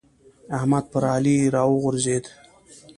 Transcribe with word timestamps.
احمد 0.57 0.85
پر 0.91 1.03
علي 1.15 1.37
راغورځېد. 1.55 2.25